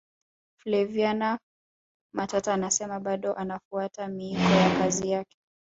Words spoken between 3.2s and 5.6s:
anafuata miiko ya kazi yake